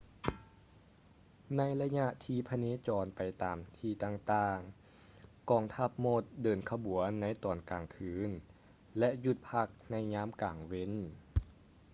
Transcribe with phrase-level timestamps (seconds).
[1.57, 8.29] ໃນໄລຍະທີ່ພະເນຈອນໄປຕາມທີ່ຕ່າງໆ ກອງທັບມົດເດີນຂະບວນໃນຕອນກາງຄືນ
[8.99, 10.91] ແລະ ຢຸດພັກໃນຍາມກາງເວັນ